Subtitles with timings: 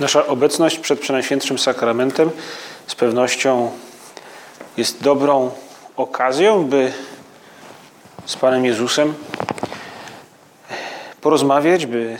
[0.00, 2.30] Nasza obecność przed Przenajświętszym Sakramentem
[2.86, 3.70] z pewnością
[4.76, 5.50] jest dobrą
[5.96, 6.92] okazją, by
[8.26, 9.14] z Panem Jezusem
[11.20, 12.18] porozmawiać, by,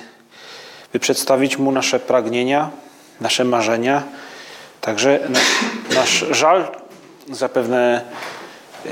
[0.93, 2.71] by przedstawić Mu nasze pragnienia,
[3.21, 4.03] nasze marzenia,
[4.81, 5.55] także nasz,
[5.95, 6.69] nasz żal
[7.31, 8.05] za pewne,
[8.87, 8.91] e,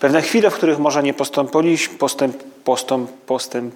[0.00, 3.74] pewne chwile, w których może nie postąpiliśmy, postęp, postęp, postęp,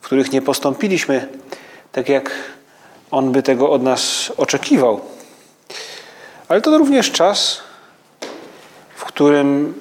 [0.00, 1.28] w których nie postąpiliśmy
[1.96, 2.30] tak, jak
[3.10, 5.00] On by tego od nas oczekiwał.
[6.48, 7.60] Ale to również czas,
[8.96, 9.74] w którym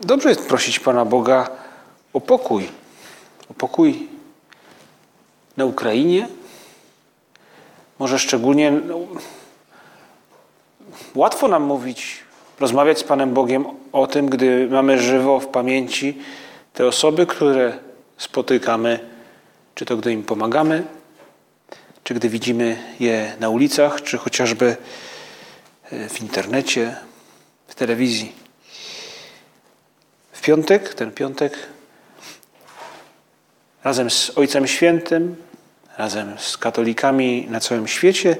[0.00, 1.50] dobrze jest prosić Pana Boga
[2.12, 2.68] o pokój.
[3.50, 4.08] O pokój
[5.56, 6.28] na Ukrainie.
[7.98, 8.98] Może szczególnie no,
[11.14, 12.18] łatwo nam mówić,
[12.60, 16.18] rozmawiać z Panem Bogiem o tym, gdy mamy żywo w pamięci
[16.74, 17.78] te osoby, które
[18.18, 19.09] spotykamy,
[19.80, 20.84] czy to gdy im pomagamy,
[22.04, 24.76] czy gdy widzimy je na ulicach, czy chociażby
[25.90, 26.96] e, w internecie,
[27.68, 28.32] w telewizji.
[30.32, 31.58] W piątek, ten piątek,
[33.84, 35.36] razem z Ojcem Świętym,
[35.98, 38.36] razem z katolikami na całym świecie,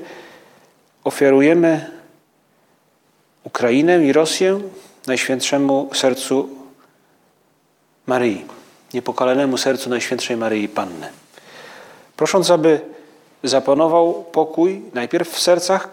[1.05, 1.91] ofiarujemy
[3.45, 4.61] Ukrainę i Rosję
[5.07, 6.49] Najświętszemu Sercu
[8.07, 8.45] Maryi,
[8.95, 11.21] niepokalanemu sercu Najświętszej Maryi Panny.
[12.21, 12.81] Prosząc, aby
[13.45, 15.89] zapanował pokój najpierw w sercach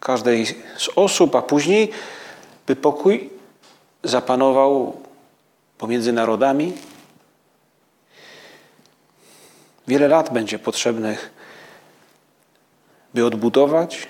[0.00, 1.90] każdej z osób, a później,
[2.66, 3.30] by pokój
[4.04, 4.96] zapanował
[5.78, 6.72] pomiędzy narodami.
[9.88, 11.30] Wiele lat będzie potrzebnych,
[13.14, 14.08] by odbudować,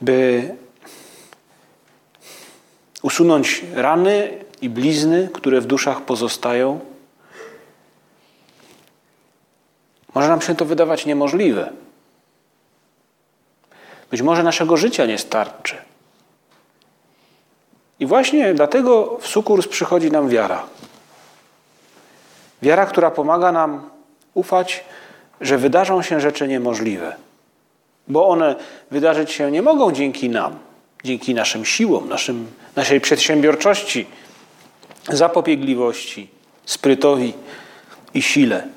[0.00, 0.54] by
[3.02, 6.89] usunąć rany i blizny, które w duszach pozostają.
[10.14, 11.72] Może nam się to wydawać niemożliwe.
[14.10, 15.76] Być może naszego życia nie starczy.
[18.00, 20.62] I właśnie dlatego w sukurs przychodzi nam wiara.
[22.62, 23.90] Wiara, która pomaga nam
[24.34, 24.84] ufać,
[25.40, 27.16] że wydarzą się rzeczy niemożliwe.
[28.08, 28.56] Bo one
[28.90, 30.58] wydarzyć się nie mogą dzięki nam,
[31.04, 34.06] dzięki naszym siłom, naszym, naszej przedsiębiorczości,
[35.08, 36.30] zapobiegliwości,
[36.64, 37.34] sprytowi
[38.14, 38.68] i sile.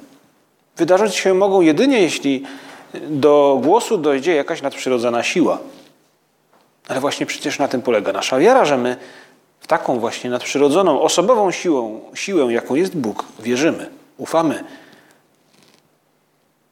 [0.78, 2.44] Wydarzyć się mogą jedynie, jeśli
[2.94, 5.58] do głosu dojdzie jakaś nadprzyrodzona siła.
[6.88, 8.98] Ale właśnie przecież na tym polega nasza wiara, że my
[9.60, 14.64] w taką właśnie nadprzyrodzoną, osobową siłą, siłę, jaką jest Bóg, wierzymy, ufamy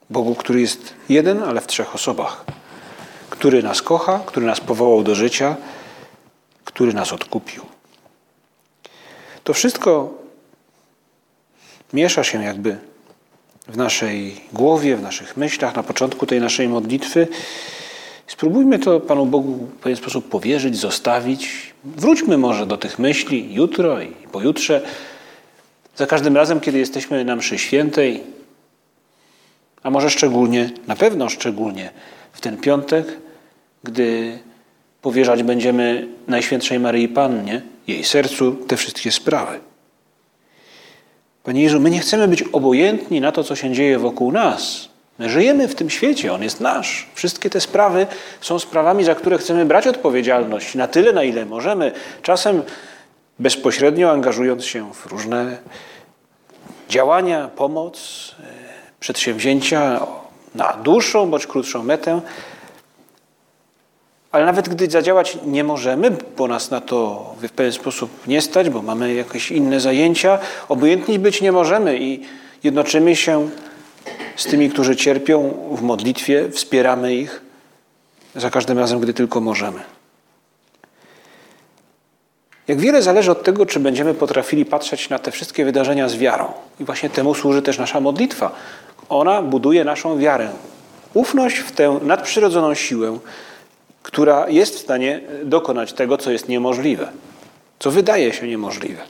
[0.10, 2.46] Bogu, który jest jeden, ale w trzech osobach.
[3.30, 5.56] Który nas kocha, który nas powołał do życia,
[6.66, 7.66] który nas odkupił.
[9.44, 10.14] To wszystko
[11.94, 12.78] miesza się jakby
[13.68, 17.28] w naszej głowie, w naszych myślach na początku tej naszej modlitwy.
[18.28, 21.74] Spróbujmy to Panu Bogu w pewien sposób powierzyć, zostawić.
[21.84, 24.82] Wróćmy może do tych myśli jutro i pojutrze.
[25.96, 28.24] Za każdym razem, kiedy jesteśmy na mszy świętej,
[29.84, 31.90] a może szczególnie, na pewno szczególnie
[32.34, 33.18] w ten piątek,
[33.84, 34.40] gdy
[35.02, 39.71] powierzać będziemy Najświętszej Maryi Pannie, jej sercu, te wszystkie sprawy.
[41.44, 44.90] Panie Jezu, my nie chcemy być obojętni na to, co się dzieje wokół nas.
[45.20, 47.10] My żyjemy w tym świecie, on jest nasz.
[47.14, 48.08] Wszystkie te sprawy
[48.42, 51.92] są sprawami, za które chcemy brać odpowiedzialność na tyle, na ile możemy.
[52.22, 52.64] Czasem
[53.40, 55.58] bezpośrednio angażując się w różne
[56.90, 58.36] działania, pomoc,
[59.00, 60.08] przedsięwzięcia
[60.56, 62.22] na dłuższą bądź krótszą metę.
[64.32, 68.70] Ale nawet gdy zadziałać nie możemy, bo nas na to w pewien sposób nie stać,
[68.70, 70.40] bo mamy jakieś inne zajęcia,
[70.70, 72.22] obojętni być nie możemy i
[72.64, 73.50] jednoczymy się
[74.36, 77.42] z tymi, którzy cierpią w modlitwie, wspieramy ich
[78.36, 79.80] za każdym razem, gdy tylko możemy.
[82.68, 86.54] Jak wiele zależy od tego, czy będziemy potrafili patrzeć na te wszystkie wydarzenia z wiarą.
[86.80, 88.52] I właśnie temu służy też nasza modlitwa.
[89.10, 90.50] Ona buduje naszą wiarę.
[91.14, 93.20] Ufność w tę nadprzyrodzoną siłę,
[94.04, 97.12] która jest w stanie dokonać tego, co jest niemożliwe,
[97.80, 99.02] co wydaje się niemożliwe.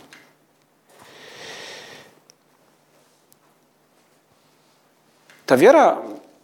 [5.45, 5.97] Ta wiara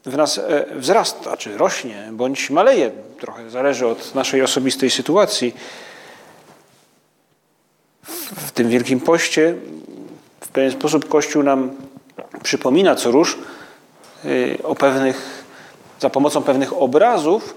[0.06, 5.56] w nas e, wzrasta, czy rośnie, bądź maleje, trochę zależy od naszej osobistej sytuacji.
[8.38, 9.56] W tym Wielkim Poście
[10.42, 11.72] w pewien sposób Kościół nam
[12.44, 13.38] przypomina co róż
[14.26, 15.44] y, o pewnych,
[16.00, 17.56] za pomocą pewnych obrazów,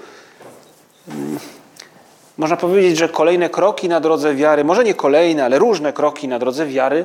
[2.38, 6.38] można powiedzieć, że kolejne kroki na drodze wiary, może nie kolejne, ale różne kroki na
[6.38, 7.04] drodze wiary,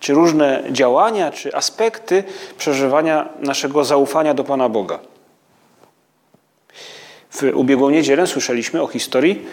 [0.00, 2.24] czy różne działania, czy aspekty
[2.58, 4.98] przeżywania naszego zaufania do Pana Boga.
[7.30, 9.46] W ubiegłą niedzielę słyszeliśmy o historii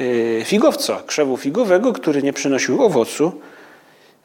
[0.00, 3.32] y, figowca, krzewu figowego, który nie przynosił owocu.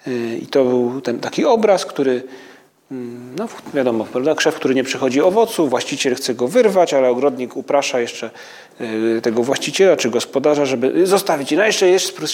[0.07, 2.58] Y, I to był ten taki obraz, który Mm,
[3.37, 4.35] no wiadomo, prawda?
[4.35, 8.29] krzew, który nie przychodzi owocu, właściciel chce go wyrwać, ale ogrodnik uprasza jeszcze
[8.81, 11.51] y, tego właściciela czy gospodarza, żeby zostawić.
[11.51, 11.87] No jeszcze,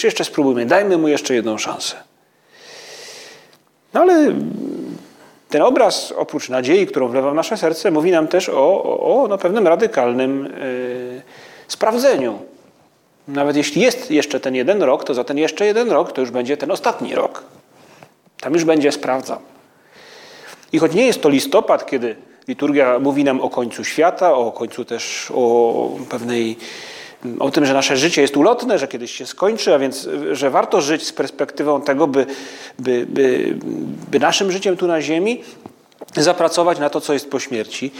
[0.04, 1.96] jeszcze, spróbujmy, dajmy mu jeszcze jedną szansę.
[3.94, 4.34] No ale
[5.48, 9.28] ten obraz, oprócz nadziei, którą wlewa w nasze serce, mówi nam też o, o, o
[9.28, 11.22] no, pewnym radykalnym yy,
[11.68, 12.38] sprawdzeniu.
[13.28, 16.30] Nawet jeśli jest jeszcze ten jeden rok, to za ten jeszcze jeden rok to już
[16.30, 17.44] będzie ten ostatni rok.
[18.40, 19.38] Tam już będzie sprawdzał.
[20.72, 22.16] I choć nie jest to listopad, kiedy
[22.48, 26.56] liturgia mówi nam o końcu świata, o końcu też o pewnej
[27.38, 30.80] o tym, że nasze życie jest ulotne, że kiedyś się skończy, a więc że warto
[30.80, 32.26] żyć z perspektywą tego, by,
[32.78, 33.54] by, by,
[34.10, 35.42] by naszym życiem tu na ziemi
[36.16, 37.90] zapracować na to, co jest po śmierci.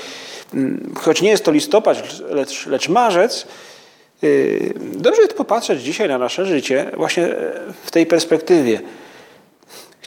[0.95, 3.47] Choć nie jest to listopad, lecz, lecz marzec,
[4.23, 7.35] yy, dobrze jest popatrzeć dzisiaj na nasze życie właśnie
[7.85, 8.81] w tej perspektywie.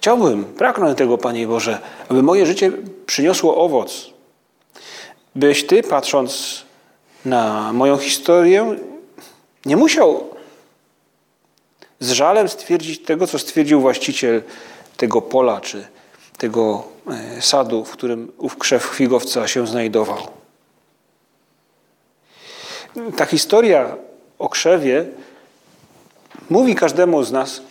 [0.10, 1.80] Chciałbym, pragnę tego, Panie Boże,
[2.10, 2.72] aby moje życie
[3.06, 4.10] przyniosło owoc.
[5.36, 6.62] Byś Ty, patrząc
[7.26, 8.76] na moją historię,
[9.66, 10.24] nie musiał
[12.00, 14.42] z żalem stwierdzić tego, co stwierdził właściciel
[14.98, 15.88] tego pola czy
[16.38, 16.84] tego
[17.38, 20.28] e, sadu, w którym ów krzew figowca się znajdował.
[23.18, 23.96] Ta historia
[24.40, 25.06] o krzewie
[26.50, 27.62] mówi każdemu z nas,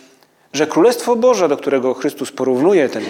[0.53, 3.03] że Królestwo Boże, do którego Chrystus porównuje ten,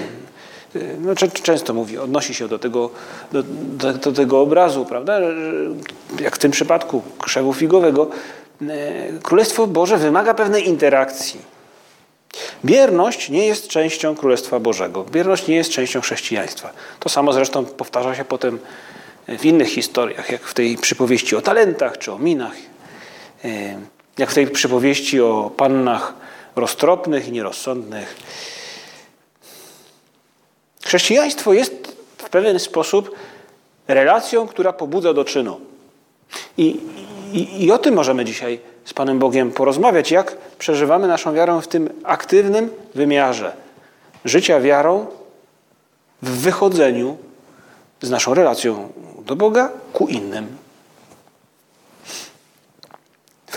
[1.01, 2.89] no, często mówi, odnosi się do tego,
[3.31, 5.19] do, do, do tego obrazu, prawda?
[6.19, 8.07] Jak w tym przypadku krzewu figowego.
[8.61, 8.67] E,
[9.23, 11.41] Królestwo Boże wymaga pewnej interakcji.
[12.65, 15.03] Bierność nie jest częścią Królestwa Bożego.
[15.03, 16.69] Bierność nie jest częścią chrześcijaństwa.
[16.99, 18.59] To samo zresztą powtarza się potem
[19.27, 22.55] w innych historiach, jak w tej przypowieści o talentach czy o minach,
[23.45, 23.79] e,
[24.17, 26.13] jak w tej przypowieści o pannach
[26.59, 28.15] roztropnych i nierozsądnych.
[30.83, 33.15] Chrześcijaństwo jest w pewien sposób
[33.87, 35.59] relacją, która pobudza do czynu.
[36.57, 36.79] I,
[37.33, 41.67] i, I o tym możemy dzisiaj z Panem Bogiem porozmawiać, jak przeżywamy naszą wiarę w
[41.67, 43.53] tym aktywnym wymiarze
[44.25, 45.05] życia wiarą
[46.21, 47.17] w wychodzeniu
[48.01, 48.89] z naszą relacją
[49.25, 50.57] do Boga ku innym.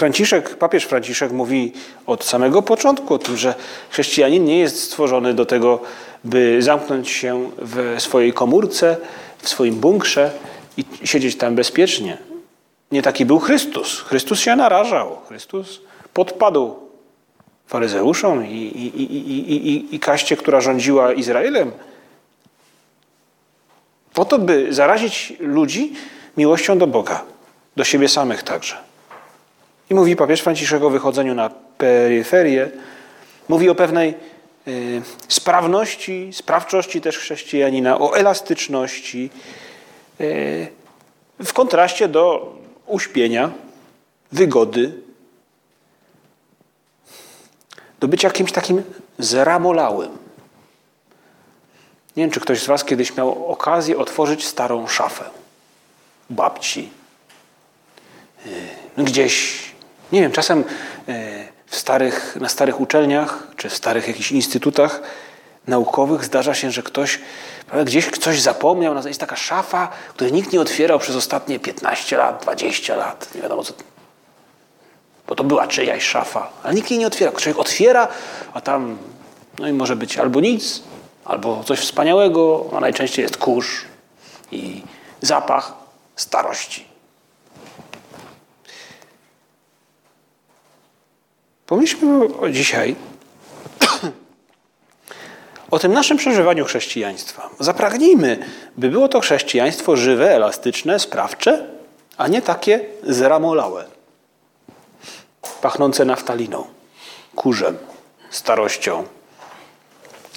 [0.03, 1.73] Franciszek, papież Franciszek mówi
[2.07, 3.55] od samego początku o tym, że
[3.91, 5.81] chrześcijanin nie jest stworzony do tego,
[6.25, 8.97] by zamknąć się w swojej komórce,
[9.39, 10.31] w swoim bunkrze
[10.77, 12.19] i siedzieć tam bezpiecznie.
[12.93, 14.01] Nie taki był Chrystus.
[14.01, 15.19] Chrystus się narażał.
[15.29, 15.81] Chrystus
[16.15, 16.75] podpadł
[17.67, 21.73] faryzeuszom i, i, i, i, i kaście, która rządziła Izraelem.
[24.15, 25.93] Po to, by zarazić ludzi
[26.37, 27.25] miłością do Boga,
[27.77, 28.92] do siebie samych także.
[29.93, 32.71] I mówi papież Franciszek o wychodzeniu na peryferię.
[33.49, 34.15] Mówi o pewnej
[34.69, 39.31] y, sprawności, sprawczości też chrześcijanina, o elastyczności,
[40.21, 40.67] y,
[41.45, 42.55] w kontraście do
[42.87, 43.51] uśpienia,
[44.33, 44.93] wygody,
[48.01, 48.83] do bycia kimś takim
[49.19, 50.11] zramolałym.
[52.17, 55.25] Nie wiem, czy ktoś z Was kiedyś miał okazję otworzyć starą szafę
[56.31, 56.91] babci.
[58.47, 59.72] Y, gdzieś
[60.13, 60.65] nie wiem, czasem
[61.09, 65.01] e, w starych, na starych uczelniach czy w starych jakichś instytutach
[65.67, 67.21] naukowych zdarza się, że ktoś
[67.67, 72.43] prawda, gdzieś coś zapomniał, jest taka szafa, której nikt nie otwierał przez ostatnie 15 lat,
[72.43, 73.75] 20 lat, nie wiadomo co.
[75.29, 77.33] Bo to była czyjaś szafa, ale nikt jej nie otwiera.
[77.33, 78.09] Człowiek otwiera,
[78.55, 78.99] a tam
[79.59, 80.83] no i może być albo nic,
[81.25, 83.85] albo coś wspaniałego, a najczęściej jest kurz
[84.53, 84.83] i
[85.21, 85.73] zapach
[86.17, 86.92] starości.
[91.67, 92.97] Pomyślmy o dzisiaj
[95.73, 97.51] o tym naszym przeżywaniu chrześcijaństwa.
[97.61, 98.39] Zapragnijmy,
[98.77, 101.67] by było to chrześcijaństwo żywe, elastyczne, sprawcze,
[102.17, 103.85] a nie takie zramolałe,
[105.63, 106.65] pachnące naftaliną,
[107.35, 107.79] kurzem,
[108.31, 109.05] starością,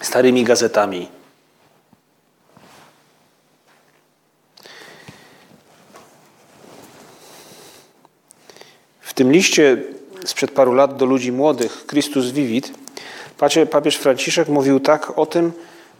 [0.01, 1.09] starymi gazetami.
[9.01, 9.77] W tym liście
[10.25, 12.71] sprzed paru lat do ludzi młodych, Christus Vivit,
[13.71, 15.51] papież Franciszek mówił tak o tym,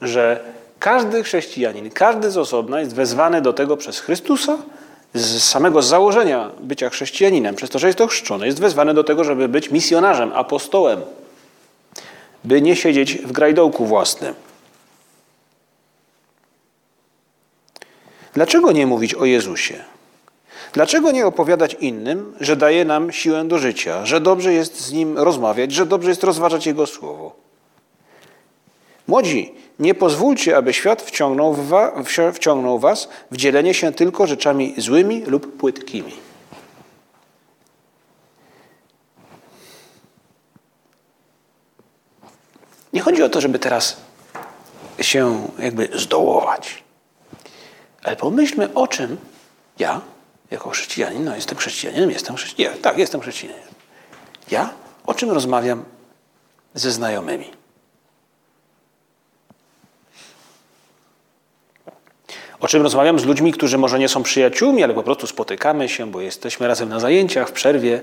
[0.02, 0.44] że
[0.80, 4.58] każdy chrześcijanin, każdy z osobna jest wezwany do tego przez Chrystusa,
[5.14, 9.48] z samego założenia bycia chrześcijaninem, przez to, że jest ochrzczony, jest wezwany do tego, żeby
[9.48, 11.02] być misjonarzem, apostołem,
[12.44, 14.34] by nie siedzieć w grajdołku własnym.
[18.34, 19.84] Dlaczego nie mówić o Jezusie?
[20.76, 25.18] Dlaczego nie opowiadać innym, że daje nam siłę do życia, że dobrze jest z Nim
[25.18, 27.36] rozmawiać, że dobrze jest rozważać Jego Słowo?
[29.08, 32.04] Młodzi, nie pozwólcie, aby świat wciągnął, wa,
[32.34, 36.14] wciągnął was w dzielenie się tylko rzeczami złymi lub płytkimi.
[42.94, 43.98] Nie chodzi o to, żeby teraz
[45.02, 46.84] się jakby zdołować.
[48.04, 49.18] Ale pomyślmy o czym
[49.80, 50.02] ja,
[50.52, 53.70] jako chrześcijanin, no jestem chrześcijaninem, jestem chrześcijaninem, tak, jestem chrześcijaninem.
[54.52, 54.74] Ja
[55.06, 55.84] o czym rozmawiam
[56.74, 57.52] ze znajomymi?
[62.60, 66.12] O czym rozmawiam z ludźmi, którzy może nie są przyjaciółmi, ale po prostu spotykamy się,
[66.12, 68.02] bo jesteśmy razem na zajęciach, w przerwie.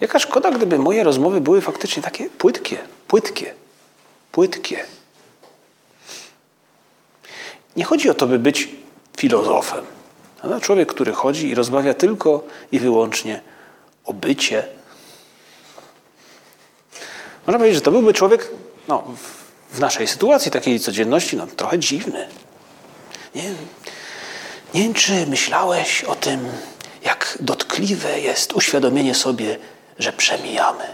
[0.00, 3.54] Jaka szkoda, gdyby moje rozmowy były faktycznie takie płytkie, płytkie,
[4.32, 4.84] płytkie.
[7.76, 8.68] Nie chodzi o to, by być
[9.16, 9.84] filozofem.
[10.44, 13.40] No, człowiek, który chodzi i rozmawia tylko i wyłącznie
[14.04, 14.66] o bycie.
[17.46, 18.50] Można powiedzieć, że to byłby człowiek
[18.88, 19.04] no,
[19.70, 22.28] w naszej sytuacji, takiej codzienności, no, trochę dziwny.
[23.34, 23.42] Nie,
[24.74, 26.48] nie wiem, czy myślałeś o tym,
[27.04, 29.58] jak dotkliwe jest uświadomienie sobie,
[29.98, 30.84] że przemijamy.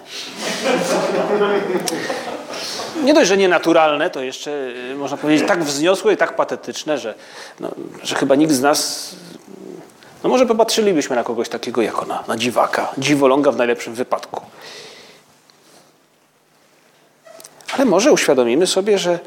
[3.04, 4.50] Nie dość, że nienaturalne, to jeszcze
[4.90, 7.14] y, można powiedzieć tak wzniosłe i tak patetyczne, że,
[7.60, 7.70] no,
[8.02, 9.10] że chyba nikt z nas.
[10.22, 14.40] No może popatrzylibyśmy na kogoś takiego jako na, na dziwaka, dziwoląga w najlepszym wypadku.
[17.74, 19.18] Ale może uświadomimy sobie, że,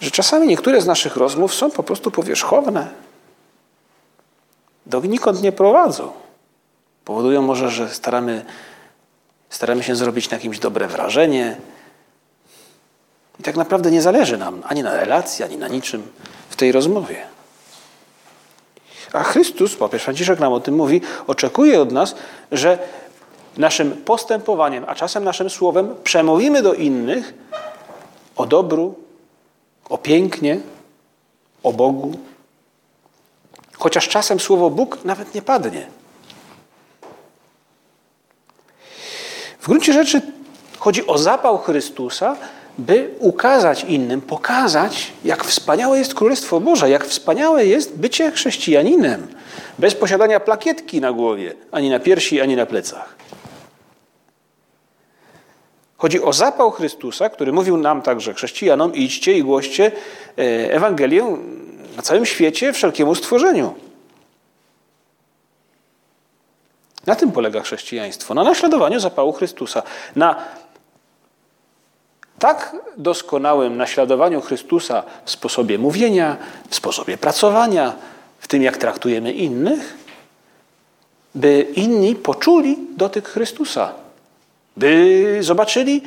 [0.00, 2.88] że czasami niektóre z naszych rozmów są po prostu powierzchowne.
[4.86, 6.12] Donikąd nie prowadzą.
[7.04, 8.44] Powodują może, że staramy,
[9.50, 11.56] staramy się zrobić na kimś dobre wrażenie.
[13.42, 16.08] I tak naprawdę nie zależy nam ani na relacji, ani na niczym
[16.50, 17.26] w tej rozmowie.
[19.12, 22.14] A Chrystus, papież Franciszek nam o tym mówi, oczekuje od nas,
[22.52, 22.78] że
[23.56, 27.34] naszym postępowaniem, a czasem naszym słowem przemówimy do innych
[28.36, 28.94] o dobru,
[29.88, 30.60] o pięknie,
[31.62, 32.18] o Bogu.
[33.78, 35.86] Chociaż czasem słowo Bóg nawet nie padnie.
[39.60, 40.22] W gruncie rzeczy
[40.78, 42.36] chodzi o zapał Chrystusa,
[42.78, 49.26] by ukazać innym, pokazać, jak wspaniałe jest Królestwo Boże, jak wspaniałe jest bycie chrześcijaninem,
[49.78, 53.16] bez posiadania plakietki na głowie, ani na piersi, ani na plecach.
[55.96, 59.92] Chodzi o zapał Chrystusa, który mówił nam także, chrześcijanom, idźcie i głoście
[60.38, 61.36] e, Ewangelię
[61.96, 63.74] na całym świecie, wszelkiemu stworzeniu.
[67.06, 69.82] Na tym polega chrześcijaństwo, na naśladowaniu zapału Chrystusa,
[70.16, 70.44] na
[72.42, 76.36] tak doskonałym naśladowaniu Chrystusa w sposobie mówienia,
[76.70, 77.92] w sposobie pracowania,
[78.38, 79.94] w tym jak traktujemy innych,
[81.34, 83.92] by inni poczuli dotyk Chrystusa
[84.76, 86.02] by zobaczyli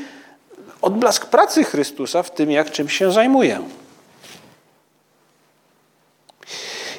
[0.81, 3.59] odblask pracy Chrystusa w tym, jak czym się zajmuje.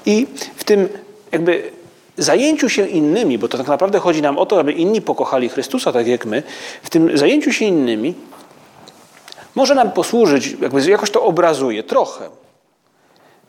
[0.07, 0.26] I
[0.57, 0.88] w tym
[1.33, 1.71] jakby
[2.19, 5.93] zajęciu się innymi, bo to tak naprawdę chodzi nam o to, aby inni pokochali Chrystusa
[5.93, 6.43] tak jak my,
[6.83, 8.14] w tym zajęciu się innymi
[9.56, 12.30] może nam posłużyć, jakby jakoś to obrazuje trochę.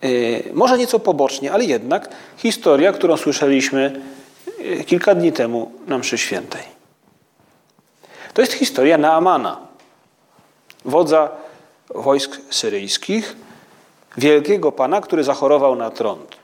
[0.02, 4.02] Yy, może nieco pobocznie, ale jednak historia, którą słyszeliśmy
[4.60, 6.64] yy, kilka dni temu na mszy świętej.
[8.34, 9.58] To jest historia Naamana,
[10.86, 11.30] wodza
[11.90, 13.36] wojsk syryjskich,
[14.18, 16.37] wielkiego pana, który zachorował na trąd.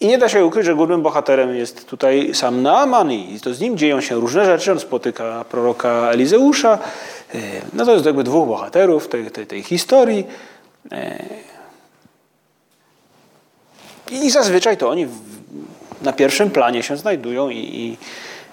[0.00, 3.60] I nie da się ukryć, że głównym bohaterem jest tutaj sam Naaman i to z
[3.60, 4.72] nim dzieją się różne rzeczy.
[4.72, 6.78] On spotyka proroka Elizeusza.
[7.34, 7.38] E,
[7.72, 10.26] no to jest jakby dwóch bohaterów tej, tej, tej historii.
[10.92, 11.24] E,
[14.10, 15.06] I zazwyczaj to oni
[16.02, 17.96] na pierwszym planie się znajdują i, i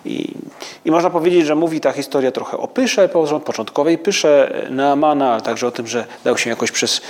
[0.06, 0.34] i,
[0.86, 3.10] I, można powiedzieć, że mówi ta historia trochę o pysze,
[3.46, 7.02] początkowej pysze Naamana, ale także o tym, że dał się jakoś przez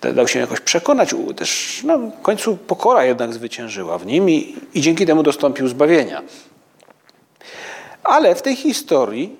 [0.00, 4.80] dał się jakoś przekonać, też no, w końcu pokora jednak zwyciężyła w nim i, i
[4.80, 6.22] dzięki temu dostąpił zbawienia.
[8.04, 9.36] Ale w tej historii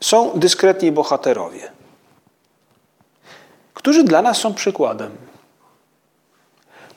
[0.00, 1.72] są dyskretni bohaterowie,
[3.74, 5.10] którzy dla nas są przykładem.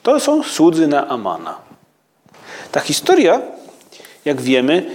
[0.02, 1.58] To są słudzy Naamana.
[2.72, 3.40] Ta historia,
[4.24, 4.90] jak wiemy,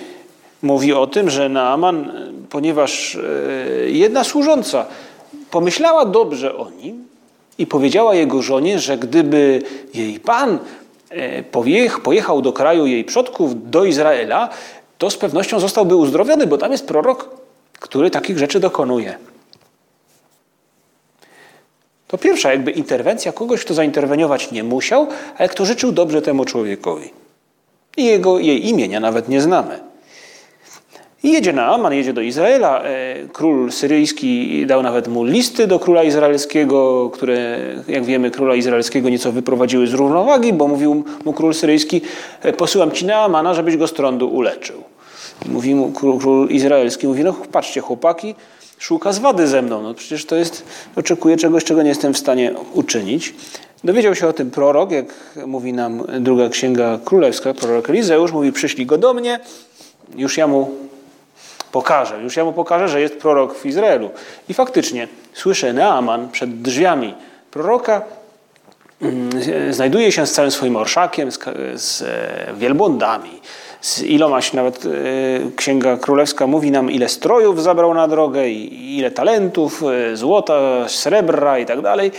[0.61, 2.11] mówi o tym, że Naaman,
[2.49, 3.19] ponieważ e,
[3.89, 4.85] jedna służąca
[5.51, 7.07] pomyślała dobrze o nim
[7.57, 9.61] i powiedziała jego żonie, że gdyby
[9.93, 10.59] jej pan
[11.09, 11.43] e,
[12.03, 14.49] pojechał do kraju jej przodków, do Izraela,
[14.97, 17.29] to z pewnością zostałby uzdrowiony, bo tam jest prorok,
[17.79, 19.17] który takich rzeczy dokonuje.
[22.07, 27.09] To pierwsza jakby interwencja kogoś, kto zainterweniować nie musiał, ale kto życzył dobrze temu człowiekowi.
[27.97, 29.86] I jego, jej imienia nawet nie znamy.
[31.27, 32.83] I jedzie na Aman, jedzie do Izraela.
[32.83, 39.09] E, król syryjski dał nawet mu listy do króla izraelskiego, które, jak wiemy, króla izraelskiego
[39.09, 42.01] nieco wyprowadziły z równowagi, bo mówił mu król syryjski,
[42.41, 44.83] e, posyłam ci na Amana, żebyś go z trądu uleczył.
[45.45, 48.35] I mówi mu król, król izraelski, mówi, no patrzcie chłopaki,
[48.77, 49.81] szuka zwady ze mną.
[49.81, 50.63] No przecież to jest,
[50.95, 53.33] oczekuje czegoś, czego nie jestem w stanie uczynić.
[53.83, 55.05] Dowiedział się o tym prorok, jak
[55.47, 59.39] mówi nam druga księga królewska, prorok Elizeusz, mówi, przyszli go do mnie,
[60.15, 60.86] już ja mu
[61.77, 64.09] pokażę, już ja mu pokażę, że jest prorok w Izraelu.
[64.49, 67.15] I faktycznie słyszę Neaman przed drzwiami
[67.51, 68.01] proroka,
[69.01, 69.29] mm,
[69.73, 71.39] znajduje się z całym swoim orszakiem, z,
[71.75, 73.41] z e, wielbłądami,
[73.81, 74.89] z ilomaś, nawet e,
[75.55, 81.65] Księga Królewska mówi nam, ile strojów zabrał na drogę, ile talentów, e, złota, srebra i
[81.65, 82.11] tak dalej.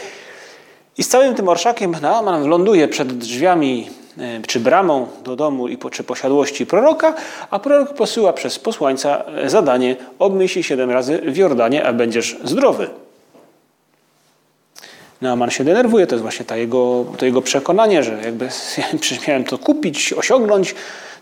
[0.98, 3.90] I z całym tym orszakiem Naaman ląduje przed drzwiami
[4.46, 7.14] czy bramą do domu i czy posiadłości proroka,
[7.50, 12.88] a prorok posyła przez posłańca zadanie obmyj się siedem razy w Jordanie, a będziesz zdrowy.
[15.20, 18.44] Naaman się denerwuje, to jest właśnie ta jego, to jego przekonanie, że jakby
[18.78, 20.74] ja miałem to kupić, osiągnąć,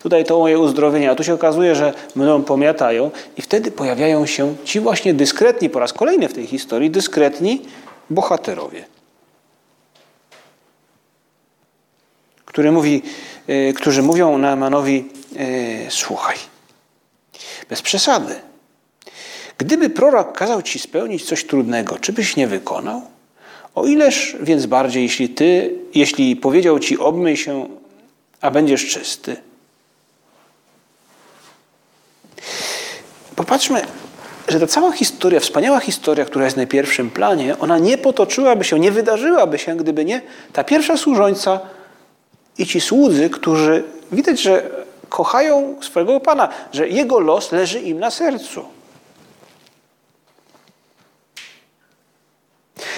[0.03, 4.55] tutaj to moje uzdrowienie, a tu się okazuje, że mną pomiatają i wtedy pojawiają się
[4.65, 7.63] ci właśnie dyskretni, po raz kolejny w tej historii, dyskretni
[8.11, 8.96] bohaterowie.
[12.57, 13.03] Który mówi,
[13.49, 15.41] yy, którzy mówią Naamanowi, yy,
[15.89, 16.37] słuchaj,
[17.69, 18.35] bez przesady.
[19.59, 23.03] Gdyby prorok kazał ci spełnić coś trudnego, czy byś nie wykonał?
[23.75, 27.69] O ileż więc bardziej, jeśli ty, jeśli powiedział ci obmyj się,
[28.41, 29.37] a będziesz czysty.
[33.37, 33.87] Popatrzmy,
[34.49, 38.79] że ta cała historia, wspaniała historia, która jest na pierwszym planie, ona nie potoczyłaby się,
[38.79, 41.76] nie wydarzyłaby się, gdyby nie ta pierwsza służąca
[42.59, 44.71] i ci słudzy, którzy widać, że
[45.09, 48.65] kochają swojego Pana, że Jego los leży im na sercu.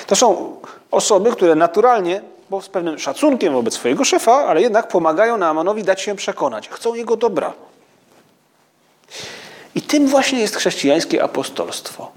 [0.07, 0.57] To są
[0.90, 6.01] osoby, które naturalnie, bo z pewnym szacunkiem wobec swojego szefa, ale jednak pomagają Naamanowi dać
[6.01, 6.68] się przekonać.
[6.68, 7.53] Chcą jego dobra.
[9.75, 12.12] I tym właśnie jest chrześcijańskie apostolstwo.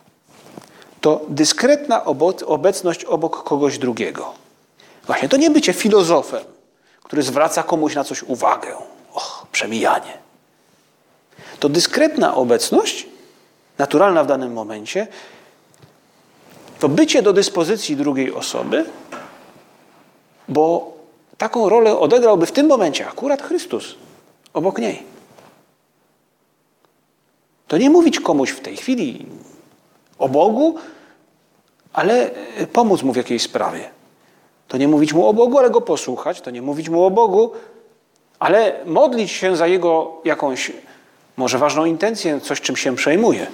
[1.01, 2.05] To dyskretna
[2.45, 4.33] obecność obok kogoś drugiego.
[5.07, 6.43] Właśnie to nie bycie filozofem,
[7.11, 8.75] który zwraca komuś na coś uwagę.
[9.13, 10.17] Och, przemijanie.
[11.59, 13.07] To dyskretna obecność,
[13.77, 15.07] naturalna w danym momencie,
[16.79, 18.85] to bycie do dyspozycji drugiej osoby,
[20.47, 20.93] bo
[21.37, 23.95] taką rolę odegrałby w tym momencie akurat Chrystus
[24.53, 25.03] obok niej.
[27.67, 29.25] To nie mówić komuś w tej chwili
[30.17, 30.75] o Bogu,
[31.93, 32.31] ale
[32.73, 34.00] pomóc mu w jakiejś sprawie.
[34.71, 36.41] To nie mówić mu o Bogu, ale go posłuchać.
[36.41, 37.51] To nie mówić mu o Bogu,
[38.39, 40.71] ale modlić się za jego jakąś
[41.37, 43.47] może ważną intencję, coś czym się przejmuje.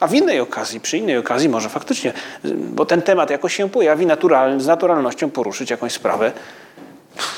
[0.00, 2.12] A w innej okazji, przy innej okazji może faktycznie,
[2.44, 6.32] bo ten temat jakoś się pojawi, natural, z naturalnością poruszyć jakąś sprawę.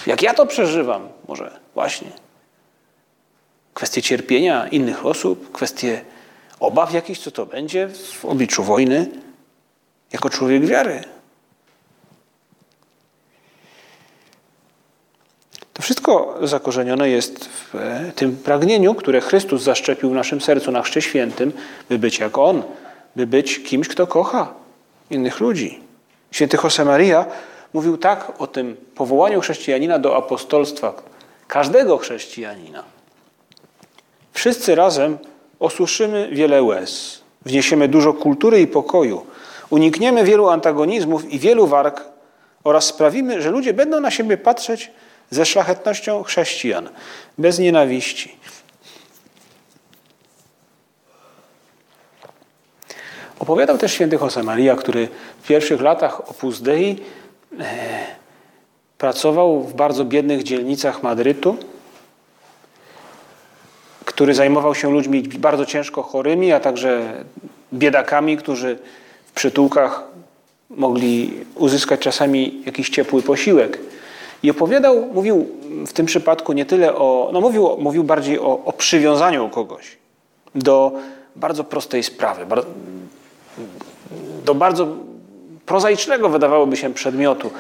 [0.07, 2.09] Jak ja to przeżywam, może właśnie.
[3.75, 6.01] Kwestie cierpienia innych osób, kwestie
[6.59, 9.07] obaw jakichś, co to będzie w obliczu wojny,
[10.13, 11.05] jako człowiek wiary.
[15.81, 17.75] To wszystko zakorzenione jest w
[18.15, 21.53] tym pragnieniu, które Chrystus zaszczepił w naszym sercu na Chrzcie Świętym,
[21.89, 22.63] by być jak On,
[23.17, 24.55] by być kimś, kto kocha
[25.11, 25.81] innych ludzi.
[26.31, 27.27] Święty Josemaria
[27.75, 30.95] mówił tak o tym powołaniu chrześcijanina do apostolstwa,
[31.49, 32.85] każdego chrześcijanina.
[34.33, 35.19] Wszyscy razem
[35.61, 39.27] osuszymy wiele łez, wniesiemy dużo kultury i pokoju,
[39.71, 42.05] unikniemy wielu antagonizmów i wielu warg
[42.65, 44.91] oraz sprawimy, że ludzie będą na siebie patrzeć
[45.31, 46.89] ze szlachetnością chrześcijan,
[47.39, 48.37] bez nienawiści.
[53.39, 55.09] Opowiadał też święty Josemaria, który
[55.43, 56.97] w pierwszych latach Opus Dei
[57.61, 57.65] e,
[58.99, 61.57] pracował w bardzo biednych dzielnicach Madrytu,
[64.05, 67.25] który zajmował się ludźmi bardzo ciężko chorymi, a także
[67.73, 68.79] biedakami, którzy
[69.27, 70.03] w przytułkach
[70.71, 73.79] mogli uzyskać czasami jakiś ciepły posiłek.
[74.43, 75.47] I opowiadał, mówił
[75.87, 79.97] w tym przypadku nie tyle o, no mówił, mówił bardziej o, o przywiązaniu kogoś
[80.55, 80.93] do
[81.37, 82.47] bardzo prostej sprawy,
[84.45, 84.87] do bardzo
[85.67, 87.51] prozaicznego wydawałoby się przedmiotu,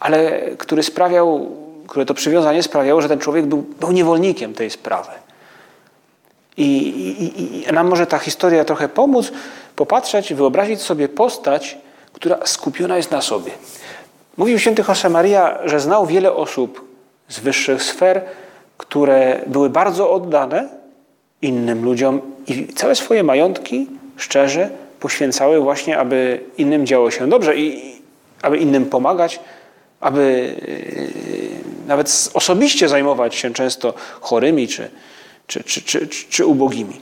[0.00, 1.50] ale który sprawiał,
[1.86, 5.10] które to przywiązanie sprawiało, że ten człowiek był, był niewolnikiem tej sprawy.
[6.56, 9.32] I, i, I nam może ta historia trochę pomóc
[9.76, 11.78] popatrzeć, wyobrazić sobie postać,
[12.12, 13.50] która skupiona jest na sobie.
[14.36, 16.84] Mówił święty Josemaria, że znał wiele osób
[17.28, 18.22] z wyższych sfer,
[18.76, 20.68] które były bardzo oddane
[21.42, 27.94] innym ludziom i całe swoje majątki szczerze poświęcały właśnie, aby innym działo się dobrze i
[28.42, 29.40] aby innym pomagać,
[30.00, 30.54] aby
[31.84, 34.90] e, nawet osobiście zajmować się często chorymi czy,
[35.46, 37.00] czy, czy, czy, czy ubogimi.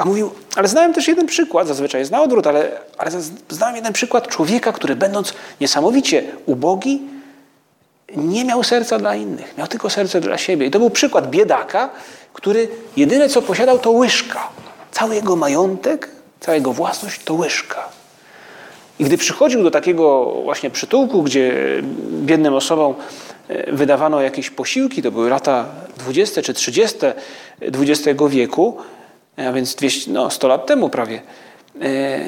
[0.00, 3.10] A mówił, ale znałem też jeden przykład, zazwyczaj jest na odwrót, ale, ale
[3.48, 7.02] znałem jeden przykład człowieka, który będąc niesamowicie ubogi,
[8.16, 10.66] nie miał serca dla innych, miał tylko serce dla siebie.
[10.66, 11.90] I to był przykład biedaka,
[12.32, 14.48] który jedyne co posiadał to łyżka.
[14.90, 16.08] Cały jego majątek,
[16.40, 17.88] cała jego własność to łyżka.
[18.98, 21.52] I gdy przychodził do takiego właśnie przytułku, gdzie
[22.22, 22.94] biednym osobom
[23.48, 25.66] e, wydawano jakieś posiłki, to były lata
[25.98, 26.98] 20 czy 30
[27.60, 28.76] XX wieku,
[29.36, 31.22] a więc 200, no, 100 lat temu prawie.
[31.82, 32.18] E,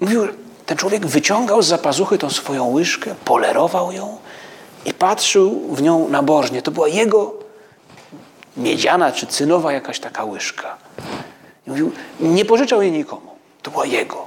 [0.00, 0.28] mówił,
[0.66, 4.18] ten człowiek wyciągał z zapazuchy tą swoją łyżkę, polerował ją
[4.84, 6.62] i patrzył w nią nabożnie.
[6.62, 7.34] To była jego
[8.56, 10.76] miedziana czy cynowa jakaś taka łyżka.
[11.66, 13.30] I mówił, nie pożyczał jej nikomu.
[13.62, 14.26] To była jego.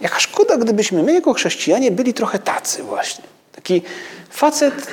[0.00, 3.24] Jaka szkoda, gdybyśmy my jako chrześcijanie byli trochę tacy właśnie.
[3.52, 3.82] Taki
[4.30, 4.86] facet,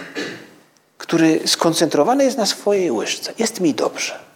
[0.98, 3.34] który skoncentrowany jest na swojej łyżce.
[3.40, 4.27] Jest mi dobrze.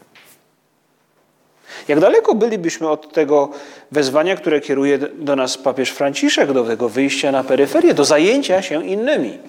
[1.92, 3.50] Jak daleko bylibyśmy od tego
[3.92, 8.86] wezwania, które kieruje do nas papież Franciszek, do tego wyjścia na peryferię, do zajęcia się
[8.86, 9.40] innymi.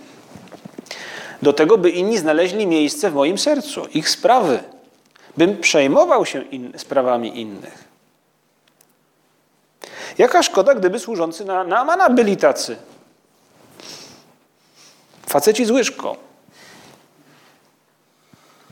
[1.42, 4.58] Do tego, by inni znaleźli miejsce w moim sercu, ich sprawy,
[5.36, 7.84] bym przejmował się in, sprawami innych.
[10.18, 12.76] Jaka szkoda, gdyby służący na Naamana byli tacy.
[15.26, 16.16] Faceci z łyżką.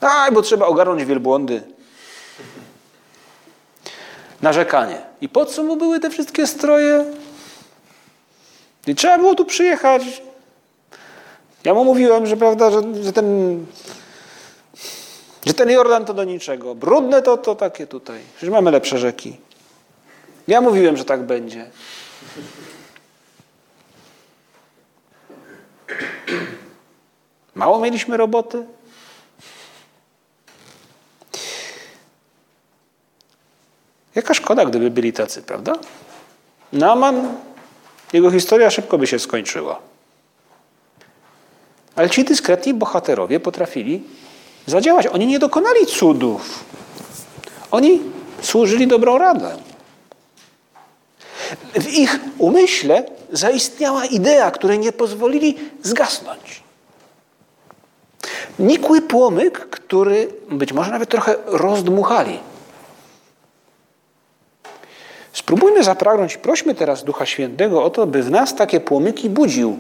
[0.00, 1.62] Aj, bo trzeba ogarnąć wielbłądy
[4.42, 5.03] narzekanie.
[5.20, 7.05] I po co mu były te wszystkie stroje?
[8.87, 10.22] I trzeba było tu przyjechać.
[11.64, 13.66] Ja mu mówiłem, że prawda, że, że ten
[15.46, 16.74] że ten Jordan to do niczego.
[16.74, 18.20] Brudne to, to takie tutaj.
[18.37, 19.37] Przecież mamy lepsze rzeki.
[20.48, 21.70] Ja mówiłem, że tak będzie.
[27.55, 28.66] Mało mieliśmy roboty?
[34.14, 35.72] Jaka szkoda, gdyby byli tacy, prawda?
[36.72, 37.34] Naman,
[38.12, 39.78] jego historia szybko by się skończyła.
[41.96, 44.02] Ale ci dyskretni bohaterowie potrafili
[44.66, 45.06] zadziałać.
[45.06, 46.64] Oni nie dokonali cudów.
[47.70, 48.00] Oni
[48.42, 49.56] służyli dobrą radę.
[51.74, 56.62] W ich umyśle zaistniała idea, której nie pozwolili zgasnąć.
[58.58, 62.38] Nikły płomyk, który być może nawet trochę rozdmuchali.
[65.32, 69.78] Spróbujmy zapragnąć, prośmy teraz Ducha Świętego o to, by w nas takie płomyki budził.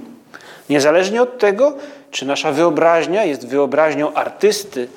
[0.70, 1.76] Niezależnie od tego,
[2.10, 4.88] czy nasza wyobraźnia jest wyobraźnią artysty,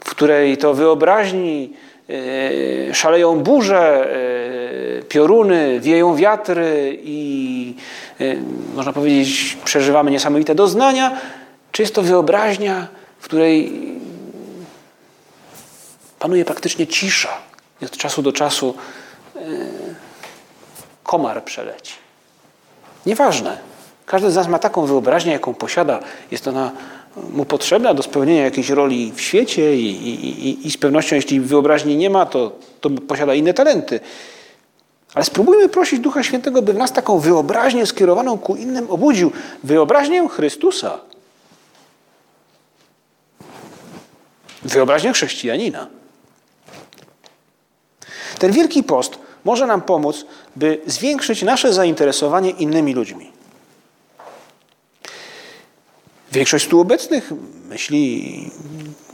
[0.00, 1.72] w której to wyobraźni
[2.90, 4.10] e, szaleją burze,
[4.98, 7.74] e, pioruny, wieją wiatry i
[8.20, 8.24] e,
[8.74, 11.18] można powiedzieć, przeżywamy niesamowite doznania,
[11.72, 12.86] czy jest to wyobraźnia,
[13.18, 13.72] w której
[16.18, 17.28] panuje praktycznie cisza
[17.82, 18.74] i od czasu do czasu
[21.02, 21.94] komar przeleci.
[23.06, 23.58] Nieważne.
[24.06, 26.00] Każdy z nas ma taką wyobraźnię, jaką posiada.
[26.30, 26.72] Jest ona
[27.30, 31.96] mu potrzebna do spełnienia jakiejś roli w świecie i, i, i z pewnością, jeśli wyobraźni
[31.96, 34.00] nie ma, to, to posiada inne talenty.
[35.14, 39.32] Ale spróbujmy prosić Ducha Świętego, by w nas taką wyobraźnię skierowaną ku innym obudził.
[39.64, 40.98] Wyobraźnię Chrystusa.
[44.62, 45.86] Wyobraźnię chrześcijanina.
[48.38, 53.30] Ten Wielki Post może nam pomóc, by zwiększyć nasze zainteresowanie innymi ludźmi.
[56.32, 57.32] Większość tu obecnych
[57.68, 58.50] myśli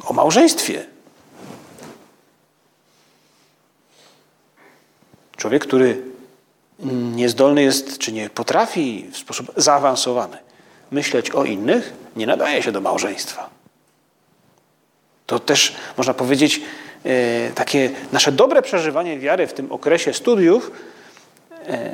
[0.05, 0.87] o małżeństwie.
[5.37, 6.03] Człowiek, który
[7.15, 10.39] niezdolny jest, czy nie potrafi w sposób zaawansowany
[10.91, 13.51] myśleć o innych, nie nadaje się do małżeństwa.
[15.27, 16.61] To też można powiedzieć,
[17.55, 20.71] takie nasze dobre przeżywanie wiary w tym okresie studiów,
[21.69, 21.93] e,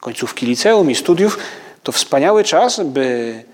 [0.00, 1.38] końcówki liceum i studiów,
[1.82, 3.44] to wspaniały czas, by,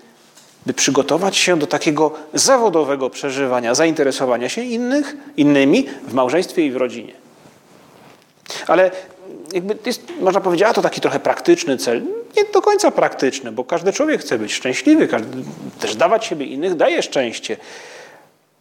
[0.65, 6.77] by przygotować się do takiego zawodowego przeżywania, zainteresowania się innych, innymi w małżeństwie i w
[6.77, 7.13] rodzinie.
[8.67, 8.91] Ale
[9.53, 12.01] jakby jest, można powiedzieć, a to taki trochę praktyczny cel.
[12.37, 15.43] Nie do końca praktyczny, bo każdy człowiek chce być szczęśliwy, każdy,
[15.79, 17.57] też dawać siebie innych daje szczęście.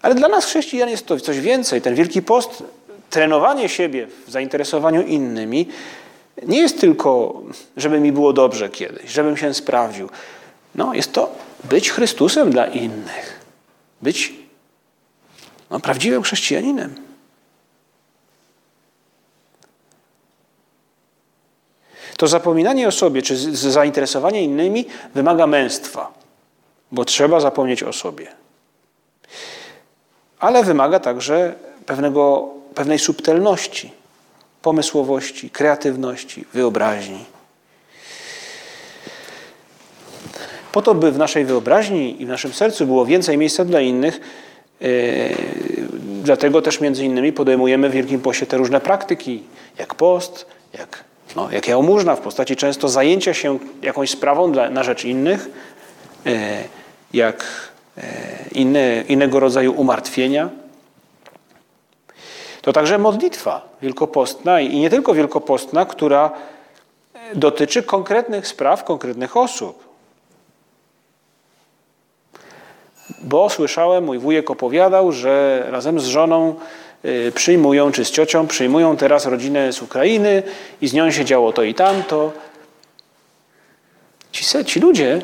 [0.05, 1.83] Ale dla nas chrześcijan jest to coś więcej.
[1.83, 2.63] Ten Wielki Post,
[3.11, 5.69] trenowanie siebie w zainteresowaniu innymi,
[6.43, 7.43] nie jest tylko,
[7.77, 10.09] żeby mi było dobrze kiedyś, żebym się sprawdził.
[10.75, 13.41] No, jest to być Chrystusem dla innych.
[14.03, 14.33] Być
[15.71, 16.95] no, prawdziwym chrześcijaninem.
[22.17, 26.13] To zapominanie o sobie, czy zainteresowanie innymi wymaga męstwa,
[26.93, 28.44] bo trzeba zapomnieć o sobie.
[30.45, 31.55] Ale wymaga także
[31.87, 33.91] pewnego, pewnej subtelności,
[34.63, 37.25] pomysłowości, kreatywności, wyobraźni.
[40.73, 44.21] Po to, by w naszej wyobraźni i w naszym sercu było więcej miejsca dla innych,
[44.81, 44.89] yy,
[46.23, 49.43] dlatego też między innymi podejmujemy w Wielkim Poście te różne praktyki,
[49.79, 50.47] jak post,
[50.79, 51.05] jak
[51.37, 55.49] no, jak jałmużna w postaci często zajęcia się jakąś sprawą dla, na rzecz innych,
[56.27, 56.65] e,
[57.13, 57.45] jak
[57.97, 58.03] e,
[58.53, 60.51] inne, innego rodzaju umartwienia.
[62.63, 66.31] To także modlitwa wielkopostna i nie tylko wielkopostna, która
[67.35, 69.85] dotyczy konkretnych spraw, konkretnych osób.
[73.23, 76.55] Bo słyszałem, mój wujek opowiadał, że razem z żoną
[77.05, 80.43] Y, przyjmują, czy z ciocią przyjmują teraz rodzinę z Ukrainy
[80.81, 82.33] i z nią się działo to i tamto.
[84.33, 85.21] Ci, ci ludzie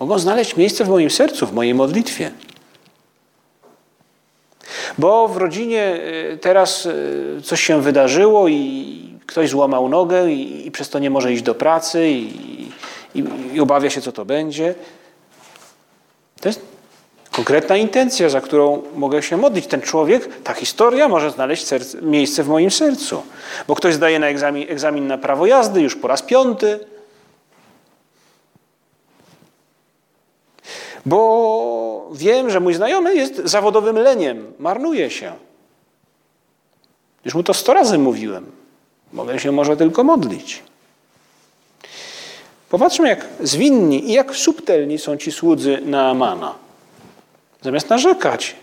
[0.00, 2.30] mogą znaleźć miejsce w moim sercu, w mojej modlitwie.
[4.98, 6.00] Bo w rodzinie
[6.32, 11.10] y, teraz y, coś się wydarzyło i ktoś złamał nogę i, i przez to nie
[11.10, 12.32] może iść do pracy i,
[13.14, 14.74] i, i obawia się, co to będzie.
[16.40, 16.60] To jest
[17.30, 19.66] konkretna intencja, za którą mogę się modlić.
[19.66, 23.22] Ten człowiek, ta historia może znaleźć serce, miejsce w moim sercu.
[23.68, 26.80] Bo ktoś zdaje na egzamin, egzamin na prawo jazdy już po raz piąty.
[31.08, 35.32] Bo wiem, że mój znajomy jest zawodowym leniem, marnuje się.
[37.24, 38.46] Już mu to sto razy mówiłem.
[39.12, 40.62] Mogę się może tylko modlić.
[42.70, 46.54] Popatrzmy, jak zwinni i jak subtelni są ci słudzy Naamana.
[47.62, 48.56] Zamiast narzekać,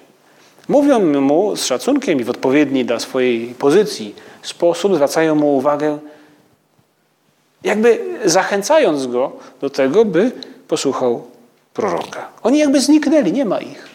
[0.68, 5.98] mówią mu z szacunkiem i w odpowiedni dla swojej pozycji sposób, zwracają mu uwagę,
[7.64, 9.32] jakby zachęcając go
[9.62, 10.32] do tego, by
[10.68, 11.35] posłuchał
[11.76, 12.28] proroka.
[12.44, 13.88] Oni jakby zniknęli, nie ma ich.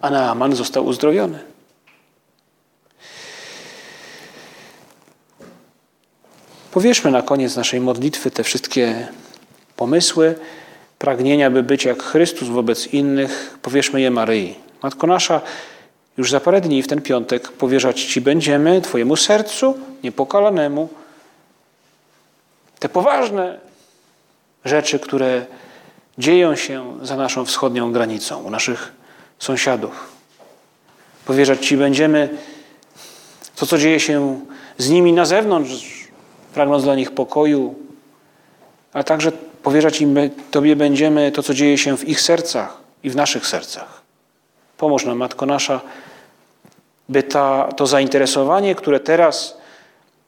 [0.00, 1.38] A Naaman został uzdrowiony.
[6.72, 9.08] Powierzmy na koniec naszej modlitwy te wszystkie
[9.76, 10.38] pomysły,
[10.98, 14.54] pragnienia, by być jak Chrystus wobec innych, powierzmy je Maryi.
[14.82, 15.40] Matko nasza,
[16.16, 20.88] już za parę dni w ten piątek powierzać Ci będziemy, Twojemu sercu niepokalanemu,
[22.78, 23.58] te poważne
[24.64, 25.46] rzeczy, które
[26.18, 28.92] dzieją się za naszą wschodnią granicą, u naszych
[29.38, 30.12] sąsiadów.
[31.24, 32.28] Powierzać Ci będziemy
[33.56, 34.40] to, co dzieje się
[34.78, 36.08] z nimi na zewnątrz,
[36.54, 37.74] pragnąc dla nich pokoju,
[38.92, 40.16] a także powierzać im
[40.50, 44.02] Tobie będziemy to, co dzieje się w ich sercach i w naszych sercach.
[44.76, 45.80] Pomóż nam, Matko Nasza,
[47.08, 49.56] by ta, to zainteresowanie, które teraz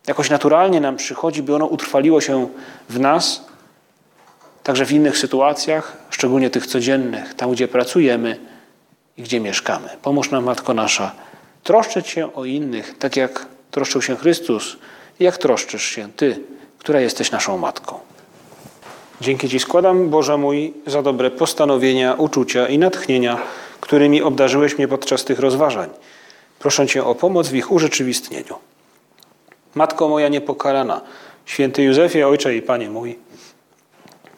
[0.06, 2.48] jakoś naturalnie nam przychodzi, by ono utrwaliło się
[2.88, 3.44] w nas,
[4.62, 8.38] także w innych sytuacjach, szczególnie tych codziennych, tam gdzie pracujemy
[9.16, 9.88] i gdzie mieszkamy.
[10.02, 11.12] Pomóż nam, Matko Nasza,
[11.64, 14.76] troszczyć się o innych, tak jak troszczył się Chrystus
[15.20, 16.40] i jak troszczysz się Ty,
[16.78, 17.98] która jesteś naszą Matką.
[19.20, 23.38] Dzięki Ci składam, Boże mój, za dobre postanowienia, uczucia i natchnienia,
[23.80, 25.90] którymi obdarzyłeś mnie podczas tych rozważań.
[26.58, 28.54] Proszę Cię o pomoc w ich urzeczywistnieniu.
[29.74, 31.00] Matko moja niepokalana,
[31.46, 33.18] święty Józefie, Ojcze i Panie mój,